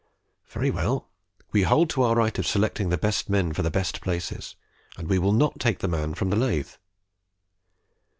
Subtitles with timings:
[0.47, 1.09] "Very well;
[1.51, 4.55] we hold to our right of selecting the best men for the best places,
[4.97, 6.71] and we will not take the man from the lathe."